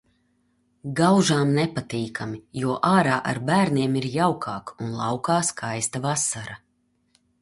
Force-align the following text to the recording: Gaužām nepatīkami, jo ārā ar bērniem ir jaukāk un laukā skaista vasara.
Gaužām 0.99 1.51
nepatīkami, 1.57 2.39
jo 2.61 2.77
ārā 2.91 3.19
ar 3.33 3.41
bērniem 3.53 3.99
ir 4.01 4.09
jaukāk 4.15 4.73
un 4.87 4.93
laukā 5.03 5.37
skaista 5.51 6.03
vasara. 6.07 6.59